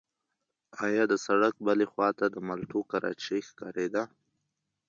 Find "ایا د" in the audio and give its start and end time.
0.85-1.13